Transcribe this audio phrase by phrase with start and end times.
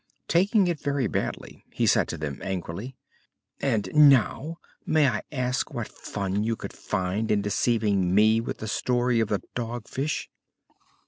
[0.27, 2.95] Taking it very badly, he said to them angrily:
[3.59, 8.67] "And now, may I ask what fun you could find in deceiving me with the
[8.67, 10.27] story of the Dog Fish?"